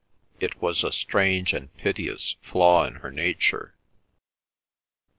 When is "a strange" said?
0.83-1.53